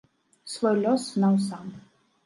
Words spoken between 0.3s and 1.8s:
Свой лёс знаў сам.